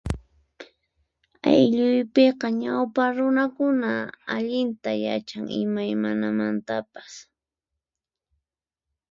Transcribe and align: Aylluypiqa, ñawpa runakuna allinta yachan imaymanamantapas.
Aylluypiqa, 1.51 2.47
ñawpa 2.61 3.03
runakuna 3.15 3.91
allinta 4.35 4.89
yachan 5.03 5.45
imaymanamantapas. 5.63 7.11